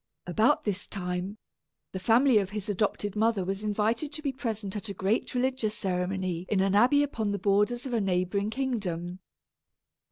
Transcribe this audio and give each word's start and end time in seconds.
About 0.25 0.63
this 0.63 0.87
time, 0.87 1.37
the 1.91 1.99
family 1.99 2.39
of 2.39 2.49
his 2.49 2.69
adopted 2.69 3.15
mother 3.15 3.45
was 3.45 3.61
invited 3.63 4.11
to 4.13 4.23
be 4.23 4.31
present 4.31 4.75
at 4.75 4.89
a 4.89 4.95
great 4.95 5.35
religious 5.35 5.77
ceremony 5.77 6.47
in 6.49 6.59
an 6.59 6.73
abbey 6.73 7.03
upon 7.03 7.29
the 7.29 7.37
borders 7.37 7.85
of 7.85 7.93
a 7.93 8.01
neighboring 8.01 8.49
kingdom. 8.49 9.19